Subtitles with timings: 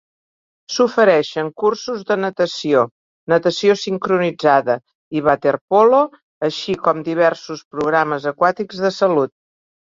[0.75, 2.81] S'ofereixen cursos de natació,
[3.35, 4.79] natació sincronitzada
[5.19, 6.03] i waterpolo,
[6.51, 9.39] així com diversos programes aquàtics de salut.